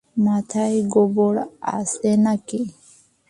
[0.17, 1.35] মাথায় গোবর
[1.73, 2.61] আছে না কি?